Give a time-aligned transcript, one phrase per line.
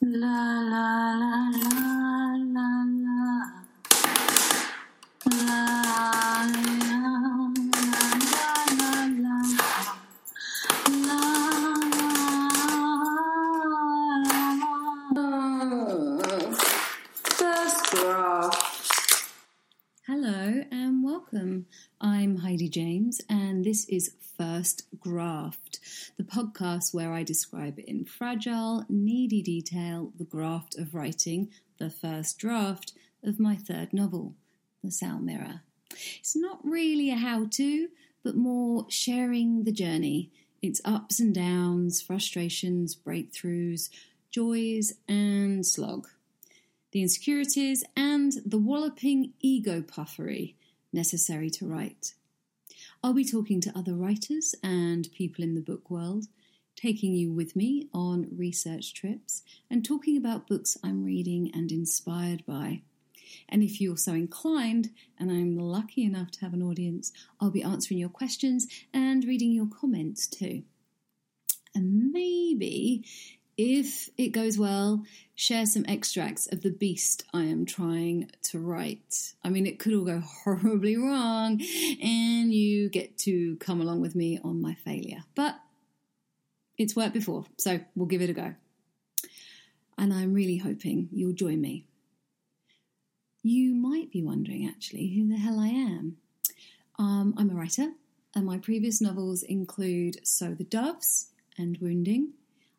[0.00, 3.64] 啦啦啦啦啦啦
[5.46, 5.69] 啦。
[21.32, 21.66] Welcome.
[22.00, 25.78] I'm Heidi James, and this is First Graft,
[26.16, 32.38] the podcast where I describe in fragile, needy detail the graft of writing the first
[32.38, 34.34] draft of my third novel,
[34.82, 35.60] The Sound Mirror.
[36.18, 37.88] It's not really a how to,
[38.24, 43.88] but more sharing the journey, its ups and downs, frustrations, breakthroughs,
[44.30, 46.08] joys, and slog
[46.92, 50.56] the insecurities, and the walloping ego puffery
[50.92, 52.14] necessary to write.
[53.02, 56.26] I'll be talking to other writers and people in the book world,
[56.76, 62.44] taking you with me on research trips, and talking about books I'm reading and inspired
[62.46, 62.82] by.
[63.48, 67.62] And if you're so inclined, and I'm lucky enough to have an audience, I'll be
[67.62, 70.64] answering your questions and reading your comments too.
[71.74, 73.04] And maybe
[73.62, 79.34] if it goes well, share some extracts of the beast I am trying to write.
[79.44, 81.60] I mean, it could all go horribly wrong,
[82.02, 85.24] and you get to come along with me on my failure.
[85.34, 85.60] But
[86.78, 88.54] it's worked before, so we'll give it a go.
[89.98, 91.84] And I'm really hoping you'll join me.
[93.42, 96.16] You might be wondering, actually, who the hell I am.
[96.98, 97.90] Um, I'm a writer,
[98.34, 102.32] and my previous novels include So the Doves and Wounding.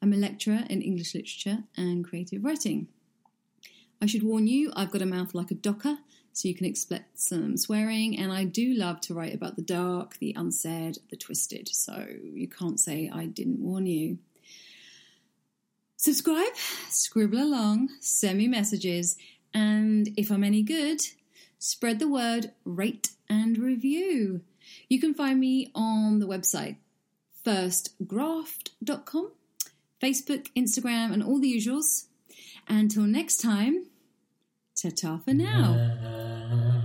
[0.00, 2.88] I'm a lecturer in English literature and creative writing.
[4.00, 5.98] I should warn you, I've got a mouth like a docker,
[6.32, 10.18] so you can expect some swearing, and I do love to write about the dark,
[10.18, 14.18] the unsaid, the twisted, so you can't say I didn't warn you.
[15.96, 16.54] Subscribe,
[16.90, 19.16] scribble along, send me messages,
[19.52, 21.02] and if I'm any good,
[21.58, 24.42] spread the word, rate, and review.
[24.88, 26.76] You can find me on the website
[27.44, 29.32] firstgraft.com
[30.02, 32.06] Facebook, Instagram, and all the usuals.
[32.68, 33.86] Until next time,
[34.80, 36.77] ta ta for now.